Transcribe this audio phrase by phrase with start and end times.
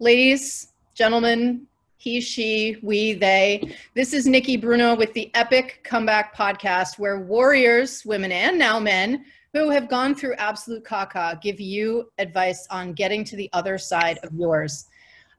[0.00, 3.74] ladies, gentlemen, he, she, we, they.
[3.94, 9.24] This is Nikki Bruno with the Epic Comeback Podcast, where warriors, women and now men,
[9.52, 14.18] who have gone through absolute caca give you advice on getting to the other side
[14.22, 14.86] of yours.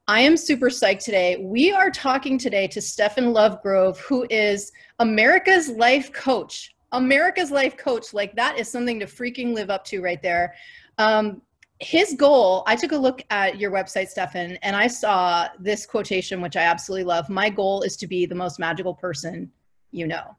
[0.10, 1.38] I am super psyched today.
[1.38, 6.76] We are talking today to Stefan Lovegrove, who is America's life coach.
[6.92, 8.14] America's life coach.
[8.14, 10.56] Like, that is something to freaking live up to right there.
[10.98, 11.42] Um,
[11.80, 16.42] his goal i took a look at your website stefan and i saw this quotation
[16.42, 19.50] which i absolutely love my goal is to be the most magical person
[19.92, 20.36] you know.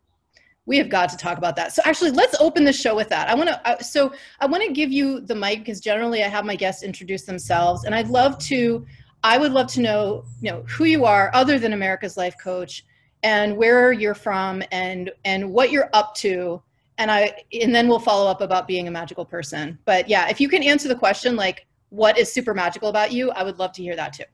[0.67, 1.73] We have got to talk about that.
[1.73, 3.29] So actually let's open the show with that.
[3.29, 6.29] I want to uh, so i want to give you the mic because generally i
[6.29, 8.87] have my guests introduce themselves and i'd love to
[9.25, 12.84] i would love to know you know who you are other than america's life coach
[13.23, 16.62] and where you're from and and what you're up to
[17.01, 19.79] and I and then we'll follow up about being a magical person.
[19.87, 23.31] But yeah, if you can answer the question like what is super magical about you,
[23.31, 24.25] I would love to hear that too.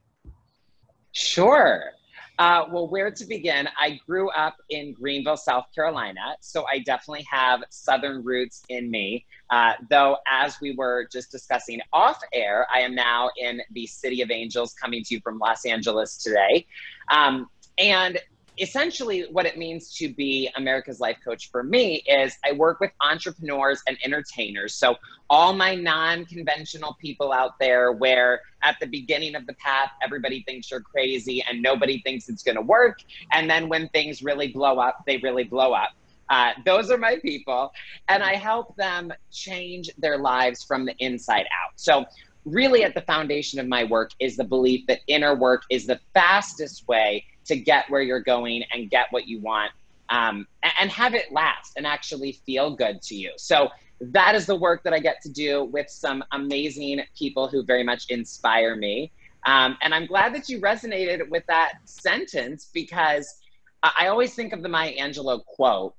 [1.13, 1.91] Sure.
[2.39, 3.67] Uh, well, where to begin?
[3.79, 9.25] I grew up in Greenville, South Carolina, so I definitely have Southern roots in me.
[9.49, 14.21] Uh, though, as we were just discussing off air, I am now in the City
[14.21, 16.67] of Angels, coming to you from Los Angeles today.
[17.09, 18.19] Um, and
[18.59, 22.91] essentially what it means to be America's life coach for me is I work with
[23.01, 24.73] entrepreneurs and entertainers.
[24.73, 24.95] So
[25.29, 30.71] all my non-conventional people out there where at the beginning of the path everybody thinks
[30.71, 32.99] you're crazy and nobody thinks it's going to work
[33.33, 35.91] and then when things really blow up they really blow up.
[36.29, 37.71] Uh, those are my people
[38.09, 41.71] and I help them change their lives from the inside out.
[41.75, 42.05] So
[42.47, 45.99] really at the foundation of my work is the belief that inner work is the
[46.13, 49.71] fastest way to get where you're going and get what you want
[50.09, 50.47] um,
[50.79, 53.31] and have it last and actually feel good to you.
[53.37, 57.63] So that is the work that I get to do with some amazing people who
[57.63, 59.11] very much inspire me.
[59.45, 63.39] Um, and I'm glad that you resonated with that sentence because
[63.83, 65.93] I always think of the Maya Angelou quote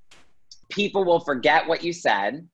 [0.68, 2.46] people will forget what you said,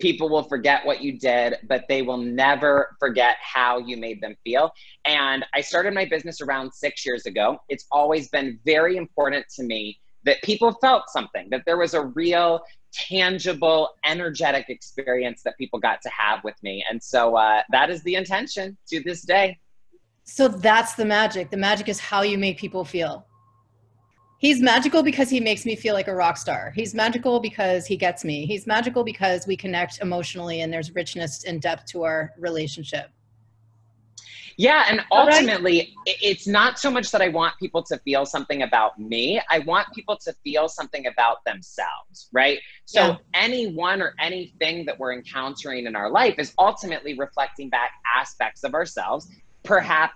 [0.00, 4.34] people will forget what you did, but they will never forget how you made them
[4.44, 4.72] feel.
[5.04, 7.58] And I started my business around six years ago.
[7.68, 12.06] It's always been very important to me that people felt something, that there was a
[12.06, 12.60] real,
[12.92, 16.84] tangible, energetic experience that people got to have with me.
[16.88, 19.58] And so uh, that is the intention to this day.
[20.24, 21.50] So that's the magic.
[21.50, 23.26] The magic is how you make people feel
[24.38, 26.72] he's magical because he makes me feel like a rock star.
[26.74, 28.46] He's magical because he gets me.
[28.46, 33.10] He's magical because we connect emotionally and there's richness and depth to our relationship.
[34.56, 36.16] Yeah, and ultimately, right?
[36.22, 39.40] it's not so much that I want people to feel something about me.
[39.50, 42.60] I want people to feel something about themselves, right?
[42.84, 43.16] So, yeah.
[43.34, 48.74] anyone or anything that we're encountering in our life is ultimately reflecting back aspects of
[48.74, 49.28] ourselves,
[49.64, 50.14] perhaps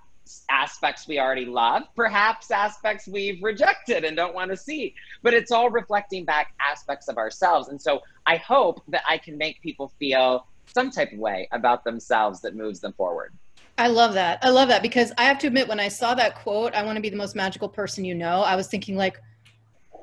[0.51, 4.95] aspects we already love, perhaps aspects we've rejected and don't want to see.
[5.23, 7.69] But it's all reflecting back aspects of ourselves.
[7.69, 11.85] And so I hope that I can make people feel some type of way about
[11.85, 13.33] themselves that moves them forward.
[13.79, 14.41] I love that.
[14.43, 16.97] I love that because I have to admit, when I saw that quote, I want
[16.97, 19.23] to be the most magical person you know, I was thinking, like,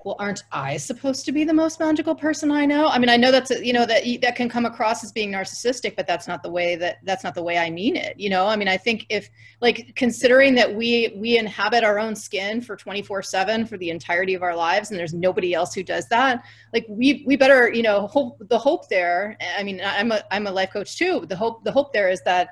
[0.06, 3.18] well aren't i supposed to be the most magical person i know i mean i
[3.18, 6.28] know that's a, you know that that can come across as being narcissistic but that's
[6.28, 8.68] not the way that that's not the way i mean it you know i mean
[8.68, 9.30] i think if
[9.62, 14.36] like considering that we we inhabit our own skin for 24 7 for the entirety
[14.36, 17.82] of our lives and there's nobody else who does that like we we better you
[17.82, 21.36] know hope the hope there i mean i'm a i'm a life coach too the
[21.36, 22.50] hope the hope there is that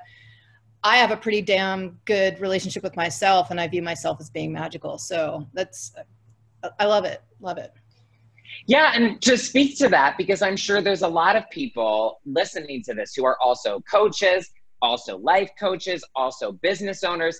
[0.86, 4.52] I have a pretty damn good relationship with myself and I view myself as being
[4.52, 4.98] magical.
[4.98, 5.94] So that's
[6.78, 7.22] I love it.
[7.40, 7.72] Love it.
[8.66, 12.82] Yeah, and to speak to that, because I'm sure there's a lot of people listening
[12.84, 17.38] to this who are also coaches, also life coaches, also business owners.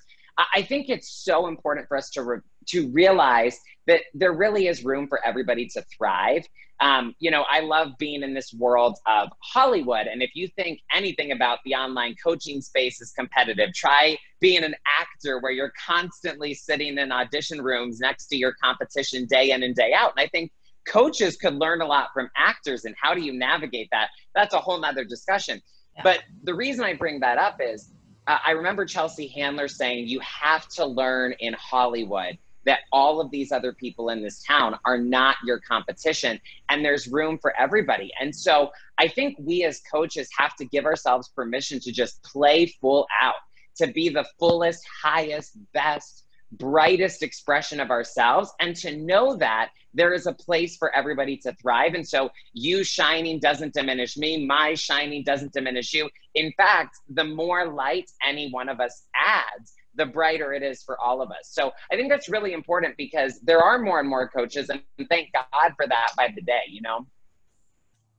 [0.55, 4.85] I think it's so important for us to re- to realize that there really is
[4.85, 6.45] room for everybody to thrive.
[6.81, 10.07] Um, you know, I love being in this world of Hollywood.
[10.07, 14.75] And if you think anything about the online coaching space is competitive, try being an
[15.01, 19.75] actor where you're constantly sitting in audition rooms next to your competition day in and
[19.75, 20.13] day out.
[20.17, 20.51] And I think
[20.87, 24.09] coaches could learn a lot from actors and how do you navigate that?
[24.35, 25.63] That's a whole nother discussion.
[25.97, 26.03] Yeah.
[26.03, 27.93] But the reason I bring that up is
[28.27, 33.31] uh, I remember Chelsea Handler saying, you have to learn in Hollywood that all of
[33.31, 38.11] these other people in this town are not your competition and there's room for everybody.
[38.21, 42.67] And so I think we as coaches have to give ourselves permission to just play
[42.81, 43.35] full out,
[43.77, 46.25] to be the fullest, highest, best,
[46.59, 51.53] brightest expression of ourselves and to know that there is a place for everybody to
[51.55, 51.95] thrive.
[51.95, 56.09] And so you shining doesn't diminish me, my shining doesn't diminish you.
[56.35, 60.99] In fact, the more light any one of us adds, the brighter it is for
[61.01, 61.51] all of us.
[61.51, 65.31] So I think that's really important because there are more and more coaches, and thank
[65.33, 67.07] God for that by the day, you know?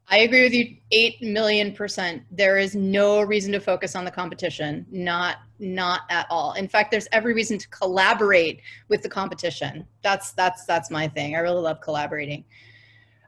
[0.07, 2.23] I agree with you 8 million percent.
[2.29, 4.85] There is no reason to focus on the competition.
[4.91, 6.53] Not not at all.
[6.53, 9.87] In fact, there's every reason to collaborate with the competition.
[10.03, 11.35] That's that's that's my thing.
[11.35, 12.45] I really love collaborating.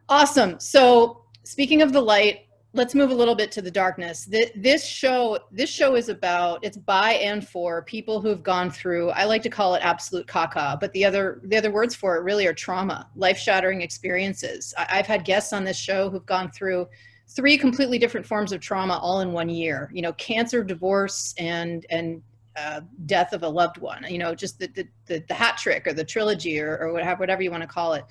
[0.09, 0.59] Awesome.
[0.59, 2.46] So, speaking of the light,
[2.77, 4.29] let's move a little bit to the darkness.
[4.55, 9.09] This show, this show is about it's by and for people who've gone through.
[9.09, 12.23] I like to call it absolute caca, but the other the other words for it
[12.23, 14.73] really are trauma, life shattering experiences.
[14.77, 16.87] I've had guests on this show who've gone through
[17.29, 19.89] three completely different forms of trauma all in one year.
[19.93, 22.21] You know, cancer, divorce, and and
[22.55, 24.05] uh, death of a loved one.
[24.07, 27.19] You know, just the the, the, the hat trick or the trilogy or, or whatever
[27.19, 28.05] whatever you want to call it.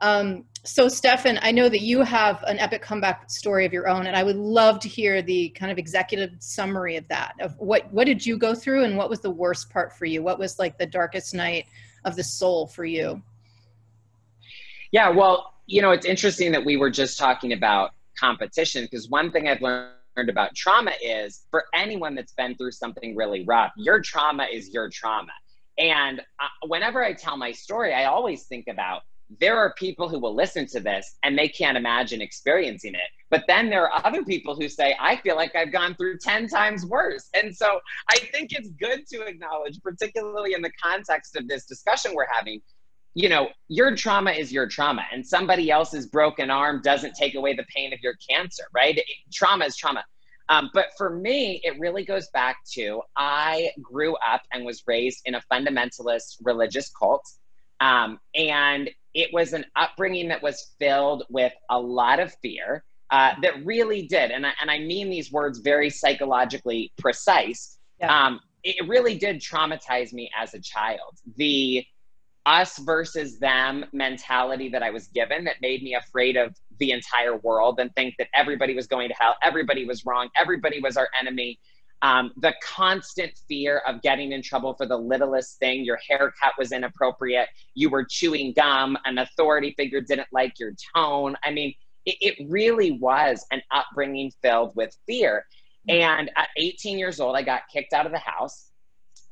[0.00, 4.06] Um, so, Stefan, I know that you have an epic comeback story of your own,
[4.06, 7.34] and I would love to hear the kind of executive summary of that.
[7.40, 10.22] Of what what did you go through, and what was the worst part for you?
[10.22, 11.66] What was like the darkest night
[12.06, 13.22] of the soul for you?
[14.90, 19.30] Yeah, well, you know, it's interesting that we were just talking about competition because one
[19.30, 24.00] thing I've learned about trauma is for anyone that's been through something really rough, your
[24.00, 25.32] trauma is your trauma.
[25.76, 29.02] And uh, whenever I tell my story, I always think about
[29.40, 33.00] there are people who will listen to this and they can't imagine experiencing it.
[33.30, 36.48] But then there are other people who say, I feel like I've gone through 10
[36.48, 37.28] times worse.
[37.34, 37.80] And so
[38.10, 42.60] I think it's good to acknowledge, particularly in the context of this discussion we're having,
[43.14, 47.54] you know, your trauma is your trauma, and somebody else's broken arm doesn't take away
[47.54, 49.00] the pain of your cancer, right?
[49.32, 50.04] trauma is trauma.
[50.48, 55.22] Um, but for me, it really goes back to I grew up and was raised
[55.24, 57.24] in a fundamentalist religious cult.
[57.80, 63.32] Um, and it was an upbringing that was filled with a lot of fear uh,
[63.42, 67.78] that really did, and I, and I mean these words very psychologically precise.
[68.00, 68.26] Yeah.
[68.26, 71.20] Um, it really did traumatize me as a child.
[71.36, 71.84] The
[72.46, 77.36] us versus them mentality that I was given that made me afraid of the entire
[77.36, 81.08] world and think that everybody was going to hell, everybody was wrong, everybody was our
[81.18, 81.58] enemy
[82.02, 85.84] um, the constant fear of getting in trouble for the littlest thing.
[85.84, 87.48] Your haircut was inappropriate.
[87.74, 88.98] You were chewing gum.
[89.04, 91.36] An authority figure didn't like your tone.
[91.44, 91.74] I mean,
[92.04, 95.46] it, it really was an upbringing filled with fear.
[95.88, 98.70] And at 18 years old, I got kicked out of the house.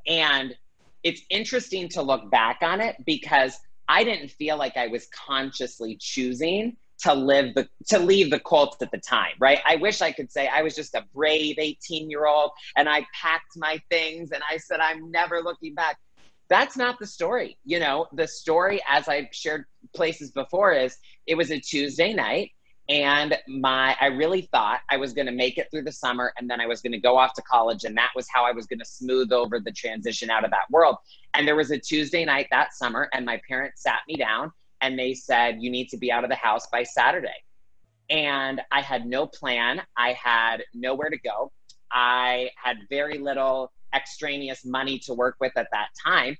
[0.07, 0.55] And
[1.03, 3.57] it's interesting to look back on it because
[3.87, 8.77] I didn't feel like I was consciously choosing to live the to leave the cult
[8.81, 9.59] at the time, right?
[9.65, 13.05] I wish I could say I was just a brave 18 year old and I
[13.13, 15.97] packed my things and I said I'm never looking back.
[16.49, 17.57] That's not the story.
[17.65, 19.65] You know, the story, as I've shared
[19.95, 22.51] places before, is it was a Tuesday night
[22.89, 26.49] and my i really thought i was going to make it through the summer and
[26.49, 28.65] then i was going to go off to college and that was how i was
[28.65, 30.97] going to smooth over the transition out of that world
[31.33, 34.51] and there was a tuesday night that summer and my parents sat me down
[34.83, 37.29] and they said, You need to be out of the house by Saturday.
[38.09, 41.51] And I had no plan, I had nowhere to go.
[41.91, 46.35] I had very little extraneous money to work with at that time.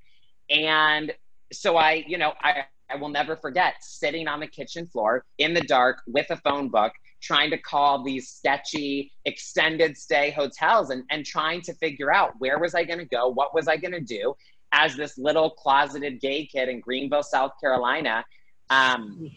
[0.49, 1.13] And
[1.53, 5.53] so I, you know, I, I will never forget sitting on the kitchen floor in
[5.53, 6.91] the dark with a phone book,
[7.21, 12.59] trying to call these sketchy extended stay hotels and, and trying to figure out where
[12.59, 13.29] was I going to go?
[13.29, 14.35] What was I going to do?
[14.73, 18.25] As this little closeted gay kid in Greenville, South Carolina.
[18.69, 19.31] Um,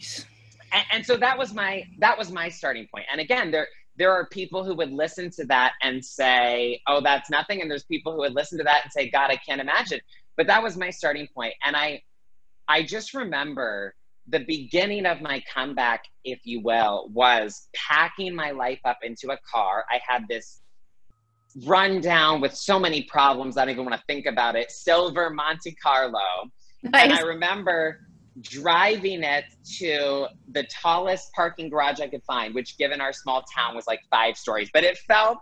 [0.72, 3.04] and, and, so that was my that was my starting point.
[3.12, 7.30] And again, there there are people who would listen to that and say, "Oh, that's
[7.30, 10.00] nothing," and there's people who would listen to that and say, "God, I can't imagine."
[10.36, 12.02] But that was my starting point, and I
[12.66, 13.94] I just remember
[14.28, 19.38] the beginning of my comeback, if you will, was packing my life up into a
[19.52, 19.84] car.
[19.88, 20.62] I had this
[21.64, 23.56] run down with so many problems.
[23.56, 24.70] I don't even want to think about it.
[24.70, 26.50] Silver Monte Carlo.
[26.82, 27.04] Nice.
[27.04, 28.00] And I remember
[28.42, 29.44] driving it
[29.78, 34.00] to the tallest parking garage I could find, which given our small town was like
[34.10, 35.38] five stories, but it felt,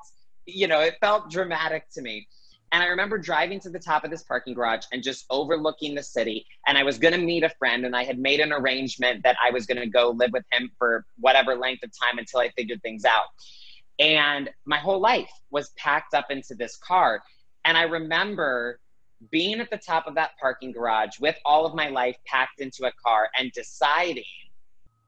[0.47, 2.29] you know, it felt dramatic to me.
[2.71, 6.03] And I remember driving to the top of this parking garage and just overlooking the
[6.03, 6.45] city.
[6.67, 9.37] And I was going to meet a friend, and I had made an arrangement that
[9.45, 12.51] I was going to go live with him for whatever length of time until I
[12.57, 13.27] figured things out.
[13.99, 17.23] And my whole life was packed up into this car.
[17.65, 18.81] And I remember
[19.31, 22.85] being at the top of that parking garage with all of my life packed into
[22.85, 24.25] a car and deciding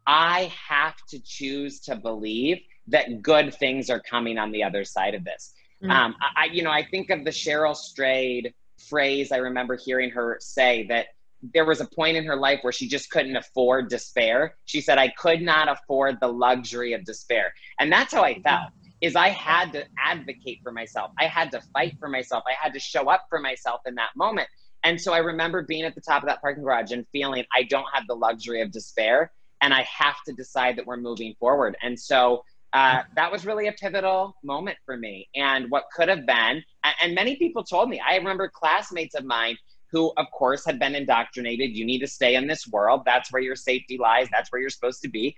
[0.07, 5.14] I have to choose to believe that good things are coming on the other side
[5.14, 5.52] of this.
[5.83, 5.90] Mm-hmm.
[5.90, 8.55] Um, I, you know, I think of the Cheryl Strayed
[8.88, 11.07] phrase I remember hearing her say that
[11.55, 14.57] there was a point in her life where she just couldn't afford despair.
[14.64, 17.52] She said, I could not afford the luxury of despair.
[17.78, 18.71] And that's how I felt
[19.02, 21.11] is I had to advocate for myself.
[21.19, 22.45] I had to fight for myself.
[22.49, 24.49] I had to show up for myself in that moment.
[24.85, 27.64] And so I remember being at the top of that parking garage and feeling I
[27.64, 31.76] don't have the luxury of despair and I have to decide that we're moving forward.
[31.83, 35.28] And so uh, that was really a pivotal moment for me.
[35.35, 36.62] And what could have been,
[37.02, 39.57] and many people told me, I remember classmates of mine
[39.96, 41.74] who, of course, had been indoctrinated.
[41.74, 43.02] You need to stay in this world.
[43.06, 44.28] That's where your safety lies.
[44.30, 45.34] That's where you're supposed to be.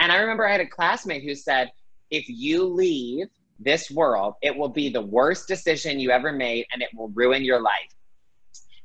[0.00, 1.72] And I remember I had a classmate who said,
[2.10, 3.28] if you leave
[3.58, 7.42] this world, it will be the worst decision you ever made and it will ruin
[7.42, 7.88] your life.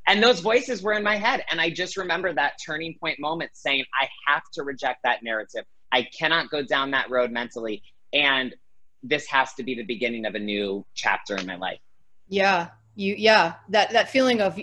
[0.07, 1.43] And those voices were in my head.
[1.51, 5.65] And I just remember that turning point moment saying, I have to reject that narrative.
[5.91, 7.83] I cannot go down that road mentally.
[8.13, 8.55] And
[9.03, 11.79] this has to be the beginning of a new chapter in my life.
[12.29, 12.69] Yeah.
[12.97, 13.53] You, yeah.
[13.69, 14.59] That, that feeling of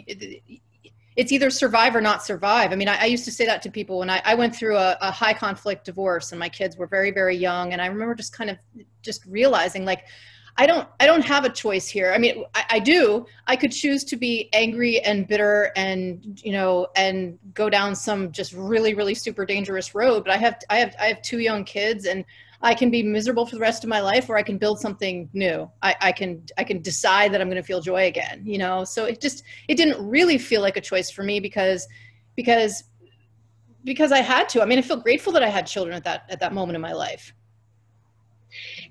[1.16, 2.72] it's either survive or not survive.
[2.72, 4.76] I mean, I, I used to say that to people when I, I went through
[4.76, 7.72] a, a, high conflict divorce and my kids were very, very young.
[7.72, 8.58] And I remember just kind of
[9.02, 10.06] just realizing like,
[10.56, 12.12] I don't, I don't have a choice here.
[12.12, 16.52] I mean, I, I do, I could choose to be angry and bitter and, you
[16.52, 20.24] know, and go down some just really, really super dangerous road.
[20.24, 22.24] But I have, I have, I have two young kids and
[22.64, 25.28] I can be miserable for the rest of my life or I can build something
[25.34, 25.70] new.
[25.82, 28.84] I, I can I can decide that I'm gonna feel joy again, you know.
[28.84, 31.86] So it just it didn't really feel like a choice for me because
[32.36, 32.84] because
[33.84, 34.62] because I had to.
[34.62, 36.80] I mean, I feel grateful that I had children at that at that moment in
[36.80, 37.34] my life.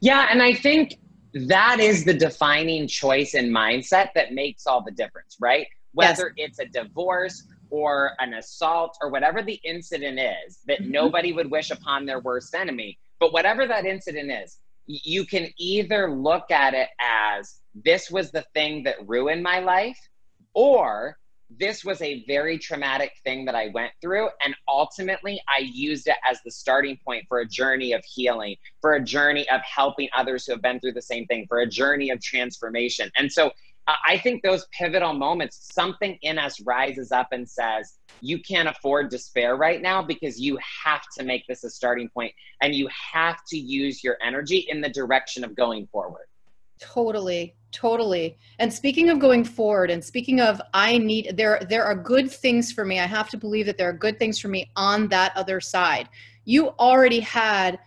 [0.02, 1.00] Yeah, and I think
[1.34, 5.66] that is the defining choice and mindset that makes all the difference, right?
[5.94, 6.50] Whether yes.
[6.50, 10.92] it's a divorce or an assault or whatever the incident is that mm-hmm.
[10.92, 16.12] nobody would wish upon their worst enemy but whatever that incident is, you can either
[16.12, 19.98] look at it as this was the thing that ruined my life,
[20.54, 21.18] or
[21.50, 24.28] this was a very traumatic thing that I went through.
[24.44, 28.96] And ultimately, I used it as the starting point for a journey of healing, for
[28.96, 32.10] a journey of helping others who have been through the same thing, for a journey
[32.10, 33.10] of transformation.
[33.16, 33.52] And so
[33.88, 39.10] I think those pivotal moments, something in us rises up and says, you can't afford
[39.10, 43.40] despair right now because you have to make this a starting point and you have
[43.50, 46.28] to use your energy in the direction of going forward.
[46.80, 48.38] Totally, totally.
[48.60, 52.72] And speaking of going forward and speaking of I need there there are good things
[52.72, 53.00] for me.
[53.00, 56.10] I have to believe that there are good things for me on that other side.
[56.46, 57.80] You already had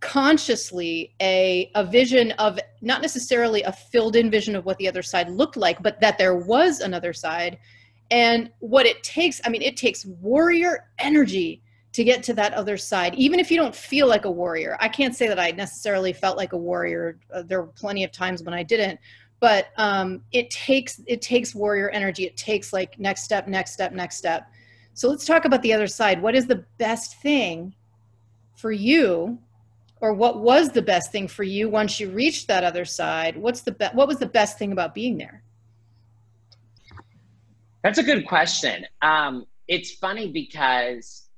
[0.00, 5.02] consciously a a vision of not necessarily a filled in vision of what the other
[5.02, 7.58] side looked like but that there was another side.
[8.10, 11.62] And what it takes i mean it takes warrior energy
[11.92, 14.76] to get to that other side even if you don't feel like a warrior.
[14.80, 18.12] I can't say that i necessarily felt like a warrior uh, there were plenty of
[18.12, 19.00] times when i didn't
[19.40, 22.24] but um, it takes it takes warrior energy.
[22.24, 24.50] It takes like next step next step next step.
[24.94, 26.20] So let's talk about the other side.
[26.20, 27.74] What is the best thing
[28.56, 29.38] for you
[30.00, 33.36] or what was the best thing for you once you reached that other side?
[33.36, 35.42] What's the be- what was the best thing about being there?
[37.82, 38.86] That's a good question.
[39.02, 41.28] Um, it's funny because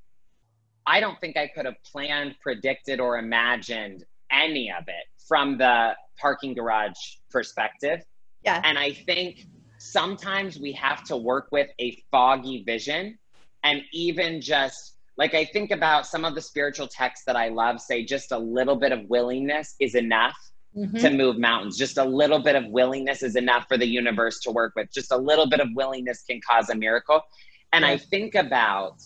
[0.87, 5.93] i don't think i could have planned predicted or imagined any of it from the
[6.19, 8.01] parking garage perspective.
[8.45, 8.63] Yeah.
[8.65, 9.47] And i think
[9.79, 13.19] sometimes we have to work with a foggy vision
[13.65, 17.81] and even just like I think about some of the spiritual texts that I love
[17.81, 20.37] say just a little bit of willingness is enough
[20.77, 20.97] mm-hmm.
[20.97, 21.77] to move mountains.
[21.77, 24.93] Just a little bit of willingness is enough for the universe to work with.
[24.93, 27.23] Just a little bit of willingness can cause a miracle.
[27.73, 28.97] And I think about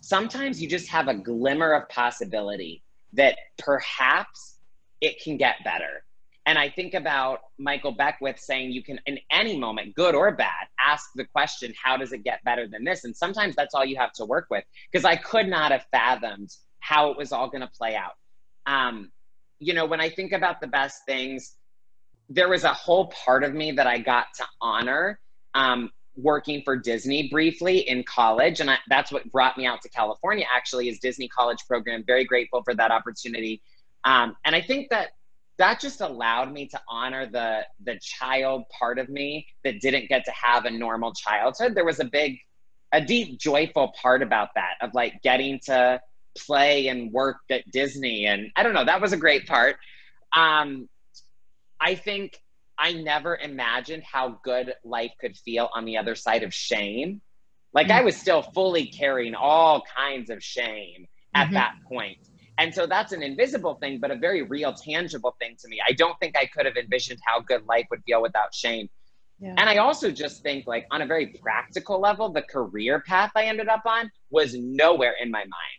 [0.00, 4.58] sometimes you just have a glimmer of possibility that perhaps
[5.00, 6.04] it can get better.
[6.48, 10.66] And I think about Michael Beckwith saying you can, in any moment, good or bad,
[10.80, 13.04] ask the question, how does it get better than this?
[13.04, 16.48] And sometimes that's all you have to work with because I could not have fathomed
[16.80, 18.12] how it was all going to play out.
[18.64, 19.12] Um,
[19.58, 21.54] you know, when I think about the best things,
[22.30, 25.20] there was a whole part of me that I got to honor
[25.52, 28.60] um, working for Disney briefly in college.
[28.60, 32.04] And I, that's what brought me out to California, actually, is Disney College Program.
[32.06, 33.60] Very grateful for that opportunity.
[34.04, 35.08] Um, and I think that
[35.58, 40.24] that just allowed me to honor the the child part of me that didn't get
[40.24, 41.74] to have a normal childhood.
[41.74, 42.38] There was a big
[42.92, 46.00] a deep joyful part about that of like getting to
[46.38, 48.26] play and work at disney.
[48.26, 49.76] And i don't know that was a great part.
[50.34, 50.88] Um
[51.80, 52.38] i think
[52.78, 57.20] i never imagined how good life could feel on the other side of shame.
[57.74, 58.04] Like i mm.
[58.04, 61.54] was still fully carrying all kinds of shame at mm-hmm.
[61.54, 62.27] that point
[62.58, 65.78] and so that's an invisible thing, but a very real, tangible thing to me.
[65.86, 68.88] I don't think I could have envisioned how good life would feel without shame.
[69.40, 69.54] Yeah.
[69.56, 73.44] And I also just think, like, on a very practical level, the career path I
[73.44, 75.78] ended up on was nowhere in my mind.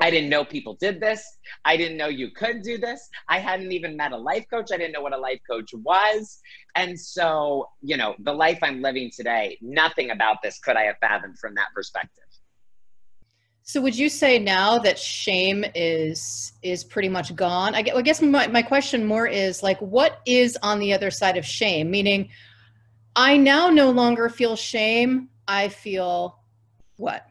[0.00, 1.24] I didn't know people did this.
[1.64, 3.08] I didn't know you could do this.
[3.28, 4.70] I hadn't even met a life coach.
[4.72, 6.40] I didn't know what a life coach was.
[6.74, 10.96] And so, you know, the life I'm living today, nothing about this could I have
[11.00, 12.21] fathomed from that perspective.
[13.64, 17.74] So would you say now that shame is is pretty much gone?
[17.74, 21.46] I guess my, my question more is like what is on the other side of
[21.46, 21.90] shame?
[21.90, 22.28] Meaning
[23.14, 25.28] I now no longer feel shame.
[25.46, 26.38] I feel
[26.96, 27.26] what?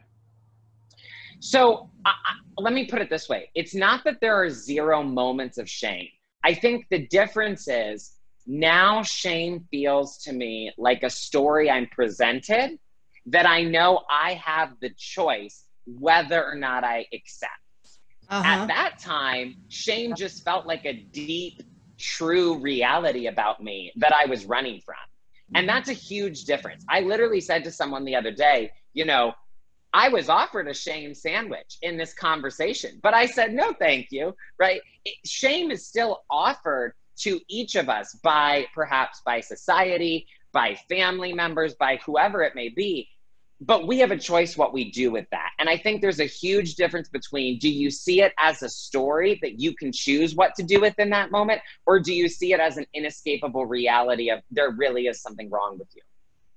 [1.40, 2.12] So I,
[2.58, 6.08] let me put it this way it's not that there are zero moments of shame.
[6.44, 8.12] I think the difference is
[8.46, 12.78] now shame feels to me like a story I'm presented
[13.26, 17.52] that I know I have the choice whether or not I accept.
[18.28, 18.42] Uh-huh.
[18.44, 21.62] At that time, shame just felt like a deep,
[21.98, 24.96] true reality about me that I was running from.
[25.54, 26.84] And that's a huge difference.
[26.88, 29.34] I literally said to someone the other day, you know,
[29.92, 34.34] I was offered a shame sandwich in this conversation, but I said, no, thank you,
[34.58, 34.80] right?
[35.04, 41.34] It, shame is still offered to each of us by perhaps by society, by family
[41.34, 43.08] members, by whoever it may be.
[43.64, 45.50] But we have a choice what we do with that.
[45.58, 49.38] And I think there's a huge difference between do you see it as a story
[49.42, 52.52] that you can choose what to do with in that moment, or do you see
[52.52, 56.02] it as an inescapable reality of there really is something wrong with you?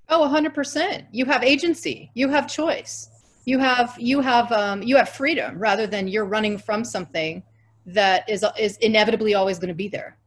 [0.08, 1.06] Oh, 100%.
[1.12, 3.10] You have agency, you have choice
[3.46, 7.42] you have you have um, you have freedom rather than you're running from something
[7.86, 10.18] that is is inevitably always going to be there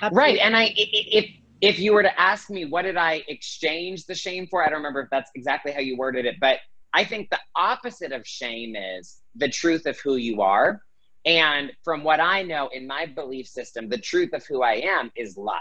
[0.00, 0.18] Absolutely.
[0.18, 1.26] right and i if
[1.60, 4.78] if you were to ask me what did i exchange the shame for i don't
[4.78, 6.58] remember if that's exactly how you worded it but
[6.92, 10.80] i think the opposite of shame is the truth of who you are
[11.24, 15.10] and from what i know in my belief system the truth of who i am
[15.16, 15.58] is love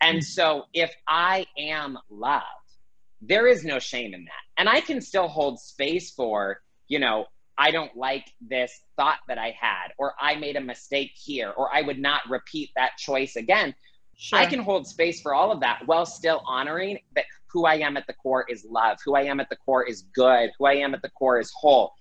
[0.00, 0.24] and mm.
[0.24, 2.42] so if i am love
[3.20, 4.32] there is no shame in that.
[4.58, 7.26] And I can still hold space for, you know,
[7.58, 11.74] I don't like this thought that I had, or I made a mistake here, or
[11.74, 13.74] I would not repeat that choice again.
[14.16, 14.38] Sure.
[14.38, 17.96] I can hold space for all of that while still honoring that who I am
[17.96, 20.74] at the core is love, who I am at the core is good, who I
[20.74, 21.92] am at the core is whole.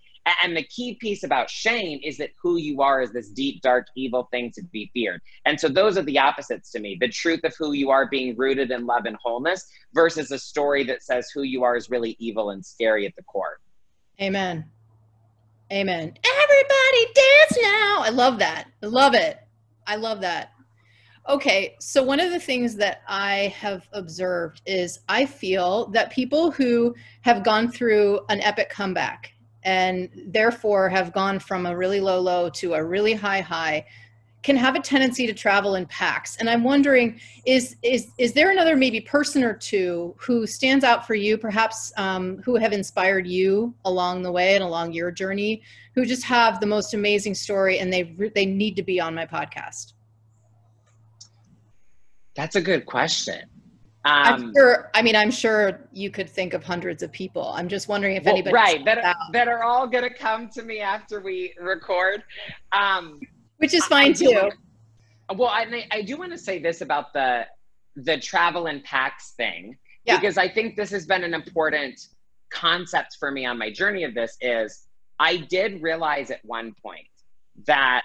[0.44, 3.86] And the key piece about shame is that who you are is this deep, dark,
[3.96, 5.22] evil thing to be feared.
[5.46, 8.36] And so those are the opposites to me the truth of who you are being
[8.36, 12.16] rooted in love and wholeness versus a story that says who you are is really
[12.18, 13.60] evil and scary at the core.
[14.20, 14.66] Amen.
[15.72, 16.14] Amen.
[16.24, 17.98] Everybody dance now.
[18.00, 18.68] I love that.
[18.82, 19.40] I love it.
[19.86, 20.55] I love that.
[21.28, 26.52] Okay, so one of the things that I have observed is I feel that people
[26.52, 29.34] who have gone through an epic comeback
[29.64, 33.86] and therefore have gone from a really low low to a really high high
[34.44, 36.38] can have a tendency to travel in packs.
[36.38, 41.08] And i'm wondering is is is there another maybe person or two who stands out
[41.08, 45.64] for you perhaps um, who have inspired you along the way and along your journey
[45.96, 49.26] who just have the most amazing story and they they need to be on my
[49.26, 49.95] podcast
[52.36, 53.42] that's a good question
[54.06, 54.92] I'm um, sure.
[54.94, 57.52] I mean, I'm sure you could think of hundreds of people.
[57.56, 60.48] I'm just wondering if well, anybody right that are, that are all going to come
[60.50, 62.24] to me after we record,
[62.72, 63.20] um,
[63.58, 64.50] which is fine I, I too.
[65.36, 67.48] well, I I do want to say this about the
[67.96, 70.20] the travel and packs thing yeah.
[70.20, 72.00] because I think this has been an important
[72.52, 74.38] concept for me on my journey of this.
[74.40, 74.86] Is
[75.18, 77.08] I did realize at one point
[77.66, 78.04] that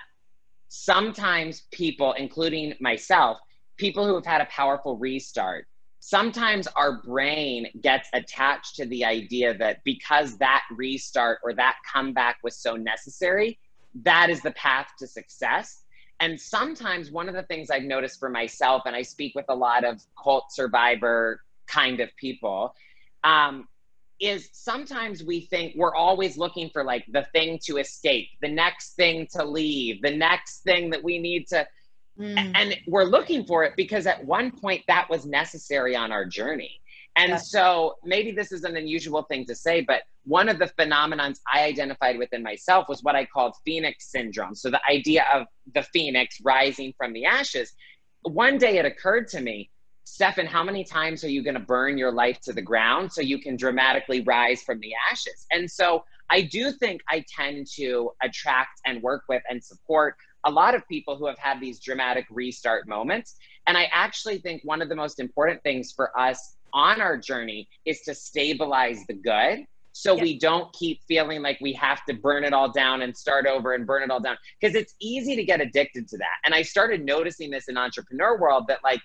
[0.69, 3.39] sometimes people, including myself,
[3.81, 5.67] people who have had a powerful restart
[6.01, 12.39] sometimes our brain gets attached to the idea that because that restart or that comeback
[12.43, 13.59] was so necessary,
[13.95, 15.85] that is the path to success.
[16.19, 19.55] And sometimes one of the things I've noticed for myself, and I speak with a
[19.55, 22.75] lot of cult survivor kind of people,
[23.25, 23.69] um,
[24.21, 28.95] is sometimes we think we're always looking for like the thing to escape, the next
[28.95, 31.67] thing to leave, the next thing that we need to
[32.19, 32.53] Mm.
[32.55, 36.81] And we're looking for it because at one point that was necessary on our journey.
[37.17, 37.51] And yes.
[37.51, 41.65] so maybe this is an unusual thing to say, but one of the phenomenons I
[41.65, 44.55] identified within myself was what I called phoenix syndrome.
[44.55, 47.73] So the idea of the phoenix rising from the ashes.
[48.23, 49.71] One day it occurred to me,
[50.05, 53.21] Stefan, how many times are you going to burn your life to the ground so
[53.21, 55.47] you can dramatically rise from the ashes?
[55.51, 60.51] And so I do think I tend to attract and work with and support a
[60.51, 63.37] lot of people who have had these dramatic restart moments.
[63.67, 67.69] And I actually think one of the most important things for us on our journey
[67.85, 72.45] is to stabilize the good so we don't keep feeling like we have to burn
[72.45, 74.37] it all down and start over and burn it all down.
[74.61, 76.37] Because it's easy to get addicted to that.
[76.45, 79.01] And i started noticing this in entrepreneur world that like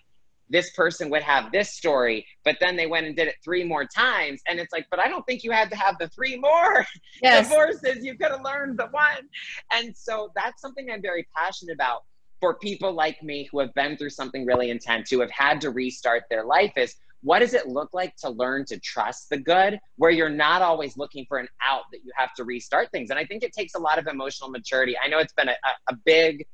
[0.49, 3.85] this person would have this story, but then they went and did it three more
[3.85, 4.41] times.
[4.47, 6.85] And it's like, but I don't think you had to have the three more
[7.21, 7.49] yes.
[7.49, 8.03] divorces.
[8.03, 9.29] You could have learned the one.
[9.71, 12.03] And so that's something I'm very passionate about
[12.39, 15.71] for people like me who have been through something really intense, who have had to
[15.71, 19.79] restart their life is what does it look like to learn to trust the good
[19.95, 23.17] where you're not always looking for an out that you have to restart things and
[23.17, 25.55] i think it takes a lot of emotional maturity i know it's been a,
[25.89, 26.45] a big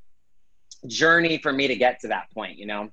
[0.88, 2.90] journey for me to get to that point you know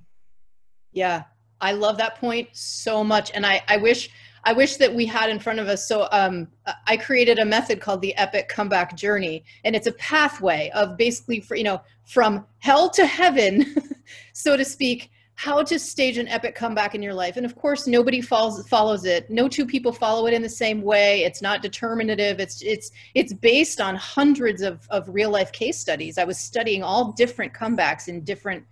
[0.91, 1.23] yeah
[1.61, 4.09] i love that point so much and i i wish
[4.43, 5.87] I wish that we had in front of us.
[5.87, 6.47] So um,
[6.87, 11.39] I created a method called the Epic Comeback Journey, and it's a pathway of basically,
[11.39, 13.75] for you know, from hell to heaven,
[14.33, 17.37] so to speak, how to stage an epic comeback in your life.
[17.37, 19.29] And of course, nobody follows follows it.
[19.29, 21.23] No two people follow it in the same way.
[21.23, 22.41] It's not determinative.
[22.41, 26.17] It's it's it's based on hundreds of, of real life case studies.
[26.17, 28.65] I was studying all different comebacks in different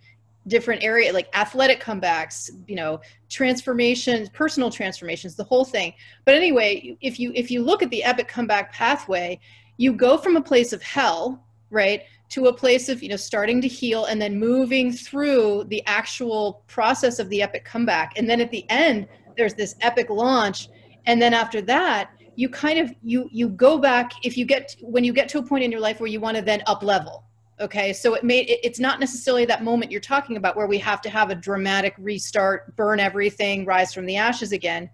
[0.48, 5.94] different area like athletic comebacks you know transformations personal transformations the whole thing.
[6.26, 9.40] But anyway if you if you look at the epic comeback pathway
[9.78, 13.62] you go from a place of hell right to a place of you know starting
[13.62, 18.18] to heal and then moving through the actual process of the epic comeback.
[18.18, 19.08] And then at the end
[19.38, 20.70] there's this epic launch.
[21.06, 25.04] And then after that you kind of you you go back if you get when
[25.04, 27.24] you get to a point in your life where you want to then up level
[27.60, 30.78] okay so it made it, it's not necessarily that moment you're talking about where we
[30.78, 34.90] have to have a dramatic restart burn everything rise from the ashes again.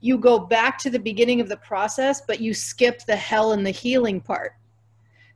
[0.00, 3.64] You go back to the beginning of the process but you skip the hell and
[3.66, 4.52] the healing part.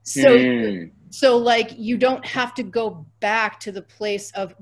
[0.03, 4.55] So mm so like you don't have to go back to the place of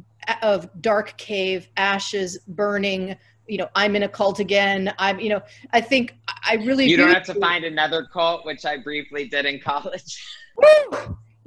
[0.43, 5.41] of dark cave ashes burning you know i'm in a cult again i'm you know
[5.73, 9.47] i think i really you don't have to find another cult which i briefly did
[9.47, 10.27] in college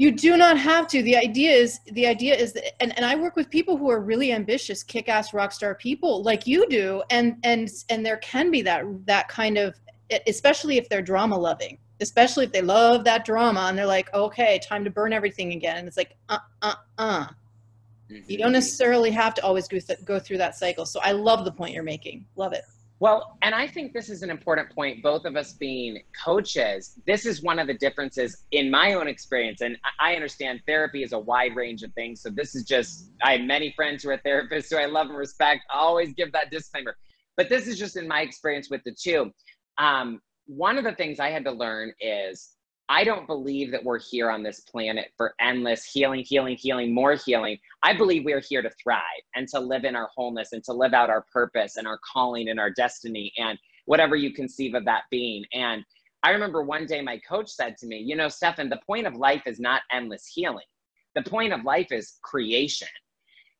[0.01, 3.15] you do not have to the idea is the idea is that, and, and i
[3.15, 7.35] work with people who are really ambitious kick-ass rock star people like you do and
[7.43, 9.75] and and there can be that that kind of
[10.27, 14.59] especially if they're drama loving especially if they love that drama and they're like, okay,
[14.59, 15.77] time to burn everything again.
[15.77, 17.27] And it's like, uh, uh, uh.
[18.09, 18.19] Mm-hmm.
[18.27, 20.85] You don't necessarily have to always go, th- go through that cycle.
[20.85, 22.25] So I love the point you're making.
[22.35, 22.63] Love it.
[23.01, 26.99] Well, and I think this is an important point, both of us being coaches.
[27.07, 29.61] This is one of the differences in my own experience.
[29.61, 32.21] And I understand therapy is a wide range of things.
[32.21, 35.17] So this is just, I have many friends who are therapists who I love and
[35.17, 35.63] respect.
[35.73, 36.95] I always give that disclaimer.
[37.37, 39.31] But this is just in my experience with the two.
[39.79, 42.51] Um, one of the things I had to learn is
[42.91, 47.15] I don't believe that we're here on this planet for endless healing, healing, healing, more
[47.15, 47.57] healing.
[47.83, 49.01] I believe we're here to thrive
[49.33, 52.49] and to live in our wholeness and to live out our purpose and our calling
[52.49, 55.45] and our destiny and whatever you conceive of that being.
[55.53, 55.85] And
[56.23, 59.15] I remember one day my coach said to me, You know, Stefan, the point of
[59.15, 60.67] life is not endless healing,
[61.15, 62.89] the point of life is creation.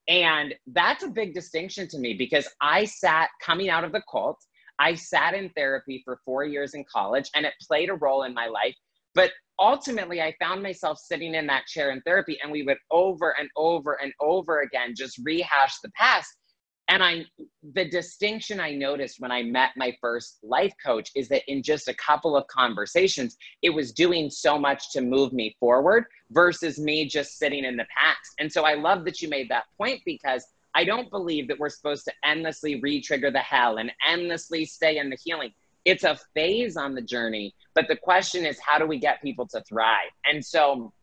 [0.09, 4.43] And that's a big distinction to me because I sat coming out of the cult
[4.81, 8.33] I sat in therapy for four years in college and it played a role in
[8.33, 8.75] my life.
[9.13, 13.35] But ultimately, I found myself sitting in that chair in therapy and we would over
[13.39, 16.37] and over and over again just rehash the past.
[16.87, 17.23] And I,
[17.73, 21.87] the distinction I noticed when I met my first life coach is that in just
[21.87, 27.07] a couple of conversations, it was doing so much to move me forward versus me
[27.07, 28.31] just sitting in the past.
[28.39, 31.69] And so I love that you made that point because I don't believe that we're
[31.69, 35.51] supposed to endlessly re trigger the hell and endlessly stay in the healing.
[35.85, 39.47] It's a phase on the journey, but the question is, how do we get people
[39.47, 40.11] to thrive?
[40.25, 40.93] And so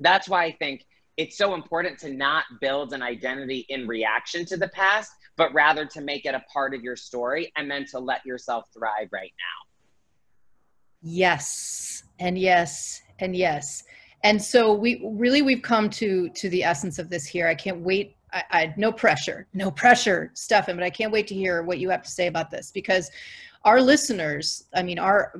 [0.00, 0.84] that's why I think
[1.16, 5.86] it's so important to not build an identity in reaction to the past, but rather
[5.86, 9.32] to make it a part of your story and then to let yourself thrive right
[9.38, 9.66] now.
[11.02, 13.84] Yes, and yes, and yes.
[14.24, 17.46] And so we really we've come to to the essence of this here.
[17.46, 21.34] I can't wait I, I no pressure, no pressure, Stefan, but I can't wait to
[21.34, 23.10] hear what you have to say about this because
[23.66, 25.34] our listeners, I mean, our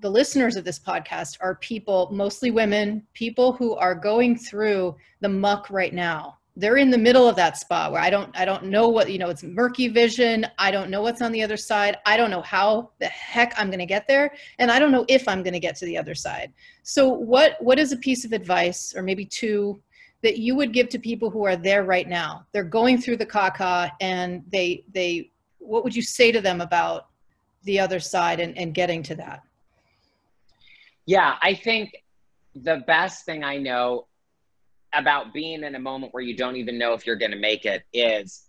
[0.00, 5.28] the listeners of this podcast are people, mostly women, people who are going through the
[5.28, 6.38] muck right now.
[6.56, 9.18] They're in the middle of that spot where I don't I don't know what, you
[9.18, 10.44] know, it's murky vision.
[10.58, 11.96] I don't know what's on the other side.
[12.04, 15.04] I don't know how the heck I'm going to get there, and I don't know
[15.06, 16.52] if I'm going to get to the other side.
[16.82, 19.80] So what what is a piece of advice or maybe two
[20.22, 22.44] that you would give to people who are there right now?
[22.50, 27.07] They're going through the caca and they they what would you say to them about
[27.68, 29.42] the other side and, and getting to that?
[31.06, 31.94] Yeah, I think
[32.54, 34.06] the best thing I know
[34.94, 37.66] about being in a moment where you don't even know if you're going to make
[37.66, 38.46] it is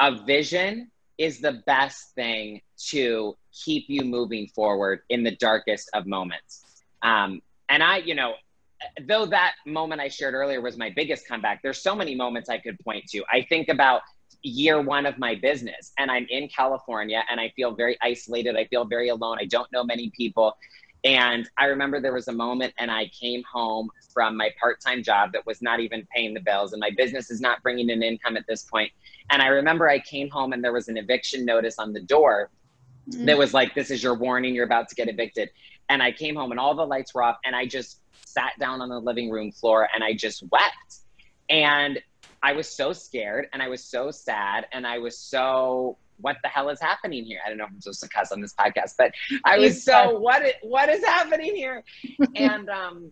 [0.00, 6.06] a vision is the best thing to keep you moving forward in the darkest of
[6.06, 6.64] moments.
[7.02, 8.34] Um, and I, you know,
[9.06, 12.58] though that moment I shared earlier was my biggest comeback, there's so many moments I
[12.58, 13.22] could point to.
[13.30, 14.00] I think about
[14.42, 18.56] year one of my business and I'm in California and I feel very isolated.
[18.56, 19.38] I feel very alone.
[19.40, 20.56] I don't know many people.
[21.04, 25.02] And I remember there was a moment and I came home from my part time
[25.02, 28.02] job that was not even paying the bills, and my business is not bringing in
[28.02, 28.90] income at this point.
[29.30, 32.50] And I remember I came home and there was an eviction notice on the door
[33.08, 33.24] mm-hmm.
[33.26, 35.50] that was like, This is your warning, you're about to get evicted.
[35.88, 38.80] And I came home and all the lights were off, and I just sat down
[38.80, 41.00] on the living room floor and I just wept.
[41.48, 42.00] And
[42.42, 46.48] I was so scared and I was so sad and I was so what the
[46.48, 47.40] hell is happening here?
[47.44, 49.12] I don't know if I'm supposed to cuss on this podcast, but
[49.44, 51.84] I was so what is, what is happening here?
[52.36, 53.10] and um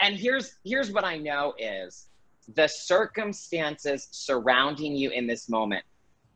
[0.00, 2.06] and here's here's what I know is
[2.54, 5.84] the circumstances surrounding you in this moment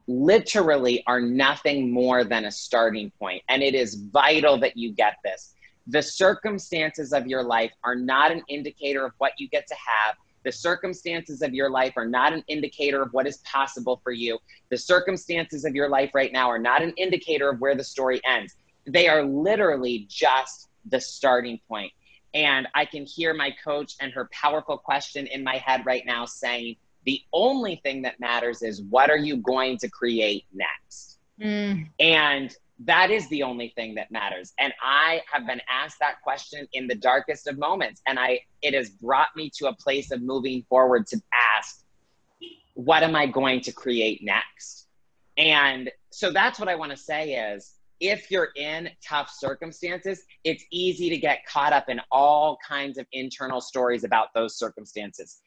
[0.09, 5.17] literally are nothing more than a starting point and it is vital that you get
[5.25, 5.55] this.
[5.87, 10.17] The circumstances of your life are not an indicator of what you get to have
[10.45, 14.39] the circumstances of your life are not an indicator of what is possible for you.
[14.71, 18.21] The circumstances of your life right now are not an indicator of where the story
[18.25, 18.57] ends.
[18.87, 21.93] They are literally just the starting point.
[22.35, 26.25] And I can hear my coach and her powerful question in my head right now
[26.25, 31.19] saying, the only thing that matters is what are you going to create next?
[31.41, 31.89] Mm.
[31.99, 32.55] And
[32.87, 34.53] that is the only thing that matters.
[34.59, 38.01] And i have been asked that question in the darkest of moments.
[38.07, 41.21] And i it has brought me to a place of moving forward to
[41.57, 41.85] ask
[42.75, 44.87] what am i going to create next?
[45.37, 50.65] And so that's what i want to say is if you're in tough circumstances it's
[50.71, 55.41] easy to get caught up in all kinds of internal stories about those circumstances.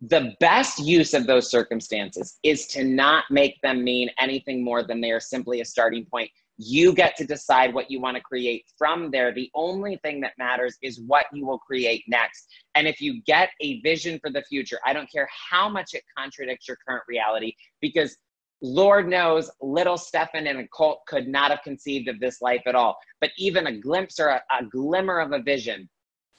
[0.00, 5.00] The best use of those circumstances is to not make them mean anything more than
[5.00, 8.64] they are simply a starting point you get to decide what you want to create
[8.78, 9.32] from there.
[9.32, 12.46] The only thing that matters is what you will create next.
[12.76, 16.04] And if you get a vision for the future, I don't care how much it
[16.16, 18.16] contradicts your current reality, because
[18.62, 22.74] Lord knows little Stefan and a cult could not have conceived of this life at
[22.74, 22.96] all.
[23.20, 25.88] But even a glimpse or a, a glimmer of a vision,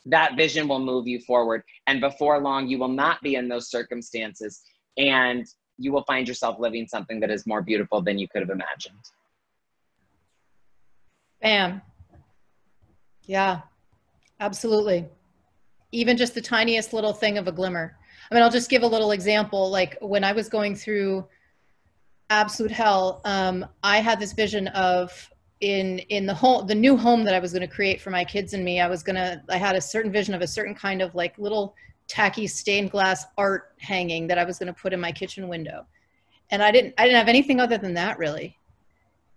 [0.05, 1.61] that vision will move you forward.
[1.87, 4.61] And before long, you will not be in those circumstances.
[4.97, 5.45] And
[5.77, 8.95] you will find yourself living something that is more beautiful than you could have imagined.
[11.45, 11.79] Bam.
[13.27, 13.61] Yeah,
[14.39, 15.05] absolutely.
[15.91, 17.95] Even just the tiniest little thing of a glimmer.
[18.31, 19.69] I mean, I'll just give a little example.
[19.69, 21.27] Like when I was going through
[22.31, 25.11] absolute hell, um, I had this vision of
[25.59, 28.25] in in the home, the new home that I was going to create for my
[28.25, 28.79] kids and me.
[28.79, 31.75] I was gonna, I had a certain vision of a certain kind of like little
[32.07, 35.85] tacky stained glass art hanging that I was going to put in my kitchen window,
[36.49, 38.57] and I didn't, I didn't have anything other than that really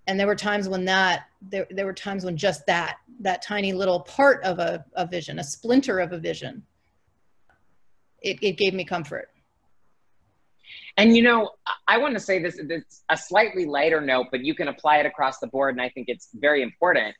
[0.09, 3.73] and there were times when that there, there were times when just that that tiny
[3.73, 6.64] little part of a, a vision a splinter of a vision
[8.21, 9.29] it, it gave me comfort.
[10.97, 11.51] And you know
[11.87, 12.59] i want to say this
[13.09, 16.09] a slightly lighter note but you can apply it across the board and i think
[16.09, 17.14] it's very important.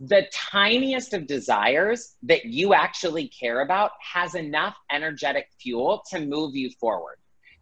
[0.00, 6.56] The tiniest of desires that you actually care about has enough energetic fuel to move
[6.56, 7.16] you forward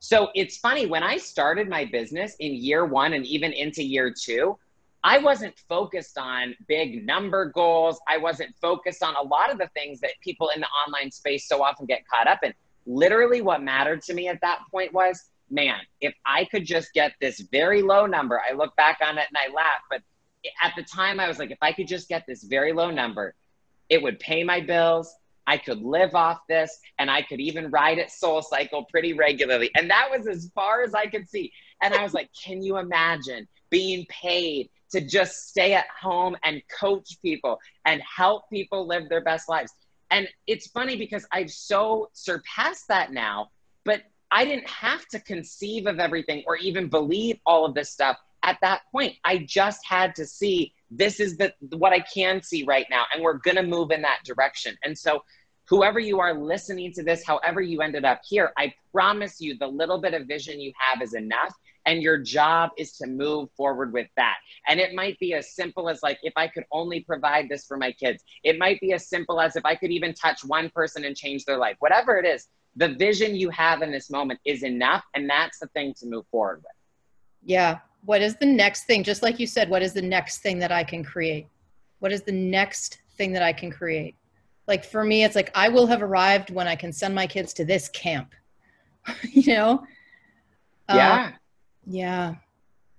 [0.05, 4.13] so it's funny, when I started my business in year one and even into year
[4.13, 4.59] two,
[5.05, 8.01] I wasn't focused on big number goals.
[8.09, 11.47] I wasn't focused on a lot of the things that people in the online space
[11.47, 12.53] so often get caught up in.
[12.85, 17.13] Literally, what mattered to me at that point was man, if I could just get
[17.21, 19.83] this very low number, I look back on it and I laugh.
[19.89, 20.01] But
[20.65, 23.35] at the time, I was like, if I could just get this very low number,
[23.89, 25.15] it would pay my bills.
[25.47, 29.71] I could live off this and I could even ride at Soul Cycle pretty regularly.
[29.75, 31.53] And that was as far as I could see.
[31.83, 36.63] And I was like, can you imagine being paid to just stay at home and
[36.81, 39.73] coach people and help people live their best lives?
[40.11, 43.51] And it's funny because I've so surpassed that now,
[43.85, 48.19] but I didn't have to conceive of everything or even believe all of this stuff
[48.43, 49.17] at that point.
[49.25, 53.23] I just had to see this is the what I can see right now, and
[53.23, 54.77] we're gonna move in that direction.
[54.85, 55.23] And so,
[55.69, 59.67] whoever you are listening to this, however you ended up here, I promise you, the
[59.67, 61.55] little bit of vision you have is enough.
[61.85, 64.37] And your job is to move forward with that.
[64.69, 67.77] And it might be as simple as like, if I could only provide this for
[67.77, 68.23] my kids.
[68.45, 71.45] It might be as simple as if I could even touch one person and change
[71.45, 71.75] their life.
[71.81, 75.03] Whatever it is, the vision you have in this moment is enough.
[75.15, 76.73] And that's the thing to move forward with.
[77.45, 80.59] Yeah, what is the next thing just like you said what is the next thing
[80.59, 81.47] that i can create
[82.01, 84.17] what is the next thing that i can create
[84.67, 87.53] like for me it's like i will have arrived when i can send my kids
[87.53, 88.33] to this camp
[89.23, 89.83] you know
[90.89, 91.37] yeah uh,
[91.87, 92.35] yeah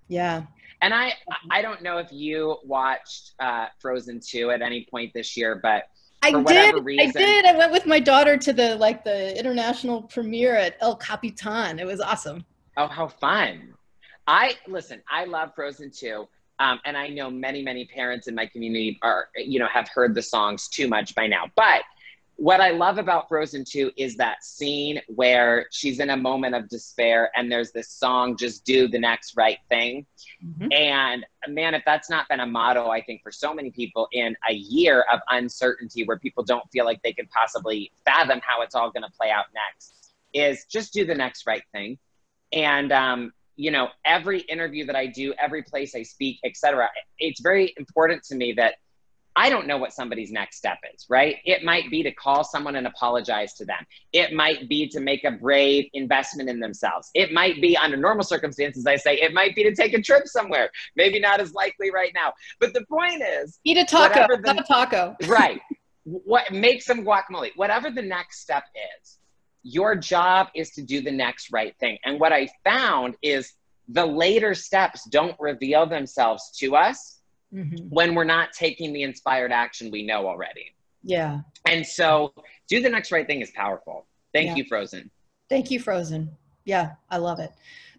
[0.07, 0.43] yeah
[0.81, 1.13] and i
[1.51, 5.85] i don't know if you watched uh frozen 2 at any point this year but
[6.25, 6.85] I did.
[6.85, 7.45] Reason, I did.
[7.45, 11.79] I went with my daughter to the like the international premiere at El Capitan.
[11.79, 12.45] It was awesome.
[12.77, 13.73] Oh, how fun.
[14.27, 16.27] I listen, I love Frozen 2.
[16.59, 20.13] Um, and I know many, many parents in my community are, you know, have heard
[20.13, 21.45] the songs too much by now.
[21.55, 21.81] But
[22.35, 26.67] what I love about Frozen 2 is that scene where she's in a moment of
[26.67, 30.05] despair and there's this song, just do the next right thing.
[30.43, 30.71] Mm-hmm.
[30.71, 34.35] And man, if that's not been a motto, I think for so many people in
[34.49, 38.73] a year of uncertainty where people don't feel like they can possibly fathom how it's
[38.73, 41.97] all going to play out next, is just do the next right thing.
[42.51, 46.89] And, um, you know, every interview that I do, every place I speak, etc.,
[47.19, 48.75] it's very important to me that
[49.35, 51.37] I don't know what somebody's next step is, right?
[51.43, 53.83] It might be to call someone and apologize to them.
[54.11, 57.09] It might be to make a brave investment in themselves.
[57.15, 60.27] It might be, under normal circumstances, I say, it might be to take a trip
[60.27, 60.69] somewhere.
[60.95, 62.33] Maybe not as likely right now.
[62.59, 64.27] But the point is eat a taco.
[64.27, 65.15] The, a taco.
[65.27, 65.59] right.
[66.03, 67.51] What make some guacamole.
[67.55, 68.65] Whatever the next step
[69.01, 69.17] is,
[69.63, 71.97] your job is to do the next right thing.
[72.05, 73.53] And what I found is
[73.87, 77.19] the later steps don't reveal themselves to us
[77.53, 77.87] mm-hmm.
[77.89, 80.75] when we're not taking the inspired action we know already.
[81.03, 81.41] Yeah.
[81.67, 82.33] And so,
[82.69, 84.05] do the next right thing is powerful.
[84.33, 84.55] Thank yeah.
[84.55, 85.11] you, Frozen.
[85.49, 86.31] Thank you, Frozen.
[86.65, 87.51] Yeah, I love it.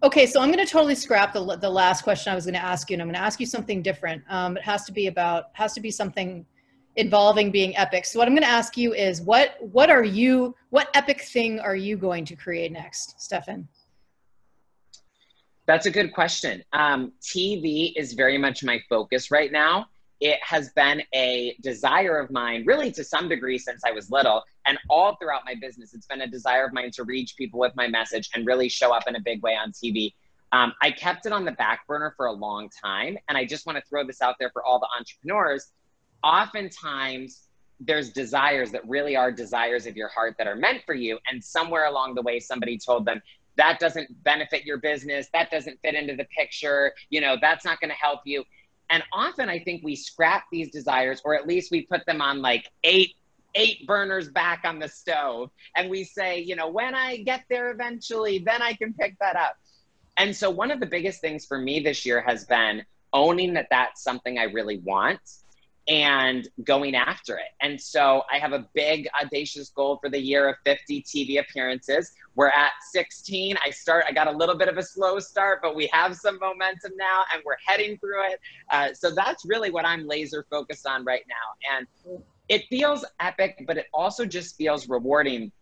[0.03, 2.62] Okay, so I'm going to totally scrap the, the last question I was going to
[2.62, 4.22] ask you, and I'm going to ask you something different.
[4.29, 6.44] Um, it has to be about has to be something
[6.96, 8.04] involving being epic.
[8.04, 11.61] So what I'm going to ask you is what what are you what epic thing
[11.61, 13.68] are you going to create next, Stefan?
[15.66, 16.62] That's a good question.
[16.72, 19.87] Um, TV is very much my focus right now.
[20.20, 24.42] It has been a desire of mine, really to some degree, since I was little,
[24.66, 25.94] and all throughout my business.
[25.94, 28.94] It's been a desire of mine to reach people with my message and really show
[28.94, 30.12] up in a big way on TV.
[30.52, 33.66] Um, I kept it on the back burner for a long time, and I just
[33.66, 35.72] want to throw this out there for all the entrepreneurs.
[36.24, 37.42] Oftentimes,
[37.78, 41.44] there's desires that really are desires of your heart that are meant for you, and
[41.44, 43.20] somewhere along the way, somebody told them,
[43.56, 45.28] that doesn't benefit your business.
[45.32, 46.92] That doesn't fit into the picture.
[47.10, 48.44] You know that's not going to help you.
[48.90, 52.42] And often i think we scrap these desires or at least we put them on
[52.42, 53.14] like eight
[53.54, 57.70] eight burners back on the stove and we say you know when i get there
[57.70, 59.56] eventually then i can pick that up.
[60.16, 63.68] And so one of the biggest things for me this year has been owning that
[63.70, 65.20] that's something i really want
[65.87, 67.53] and going after it.
[67.61, 72.12] And so I have a big audacious goal for the year of 50 TV appearances.
[72.35, 73.57] We're at 16.
[73.64, 76.38] I start I got a little bit of a slow start, but we have some
[76.40, 78.40] momentum now and we're heading through it.
[78.70, 81.77] Uh, so that's really what I'm laser focused on right now.
[81.77, 82.18] And
[82.49, 85.53] it feels epic, but it also just feels rewarding.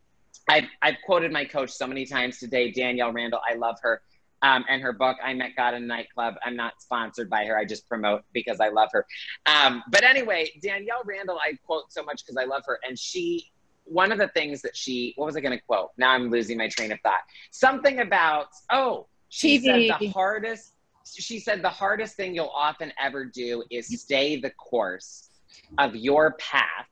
[0.49, 3.41] I've, I've quoted my coach so many times today, Danielle Randall.
[3.49, 4.03] I love her
[4.43, 7.57] um, and her book i met god in a nightclub i'm not sponsored by her
[7.57, 9.07] i just promote because i love her
[9.47, 13.51] um, but anyway danielle randall i quote so much because i love her and she
[13.85, 16.57] one of the things that she what was i going to quote now i'm losing
[16.57, 19.89] my train of thought something about oh she TV.
[19.89, 20.75] said the hardest
[21.05, 25.31] she said the hardest thing you'll often ever do is stay the course
[25.79, 26.87] of your path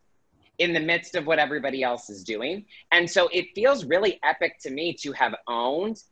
[0.58, 2.66] in the midst of what everybody else is doing.
[2.92, 6.02] And so it feels really epic to me to have owned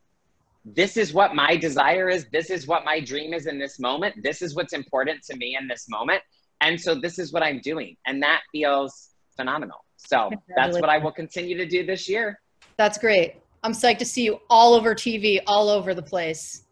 [0.74, 2.26] this is what my desire is.
[2.32, 4.14] This is what my dream is in this moment.
[4.22, 6.22] This is what's important to me in this moment.
[6.60, 7.96] And so this is what I'm doing.
[8.06, 9.84] And that feels phenomenal.
[9.96, 12.40] So that's what I will continue to do this year.
[12.76, 13.36] That's great.
[13.62, 16.64] I'm psyched to see you all over TV, all over the place.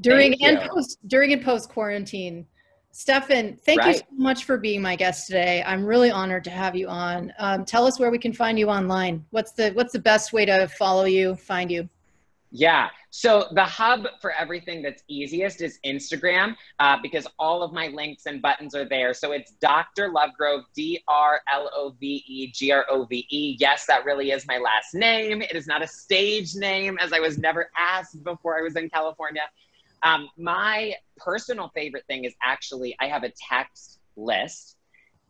[0.00, 2.46] During and post during and post quarantine.
[2.90, 3.94] Stefan, thank right.
[3.94, 5.64] you so much for being my guest today.
[5.66, 7.32] I'm really honored to have you on.
[7.38, 9.24] Um, tell us where we can find you online.
[9.30, 11.88] What's the what's the best way to follow you, find you?
[12.56, 12.90] Yeah.
[13.10, 18.26] So the hub for everything that's easiest is Instagram uh, because all of my links
[18.26, 19.12] and buttons are there.
[19.12, 20.10] So it's Dr.
[20.10, 23.56] Lovegrove, D R L O V E G R O V E.
[23.58, 25.42] Yes, that really is my last name.
[25.42, 28.88] It is not a stage name, as I was never asked before I was in
[28.88, 29.42] California.
[30.04, 34.76] Um, my personal favorite thing is actually I have a text list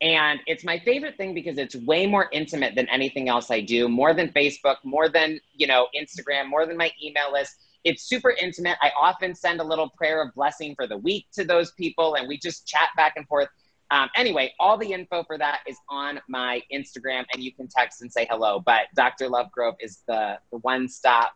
[0.00, 3.88] and it's my favorite thing because it's way more intimate than anything else I do,
[3.88, 7.56] more than Facebook, more than, you know, Instagram, more than my email list.
[7.84, 8.76] It's super intimate.
[8.82, 12.26] I often send a little prayer of blessing for the week to those people and
[12.26, 13.48] we just chat back and forth.
[13.90, 18.02] Um, anyway, all the info for that is on my Instagram and you can text
[18.02, 18.58] and say hello.
[18.58, 19.28] But Dr.
[19.28, 21.34] Lovegrove is the, the one stop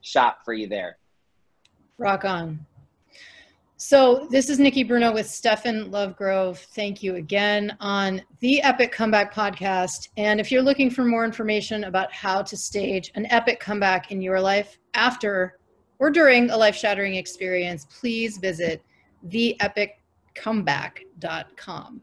[0.00, 0.96] shop for you there.
[1.98, 2.66] Rock on.
[3.82, 6.58] So this is Nikki Bruno with Stefan Lovegrove.
[6.58, 10.10] Thank you again on the Epic Comeback podcast.
[10.18, 14.20] And if you're looking for more information about how to stage an epic comeback in
[14.20, 15.56] your life after
[15.98, 18.82] or during a life-shattering experience, please visit
[19.28, 22.02] theepiccomeback.com.